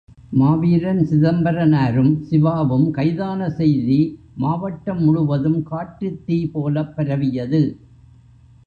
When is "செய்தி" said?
3.49-3.99